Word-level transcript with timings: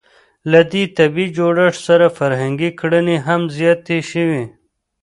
له 0.51 0.59
دې 0.71 0.83
طبیعي 0.97 1.33
جوړښت 1.37 1.79
سره 1.87 2.05
فرهنګي 2.17 2.69
کړنې 2.79 3.17
هم 3.27 3.41
زیاتې 3.57 3.97
شوې. 4.11 4.43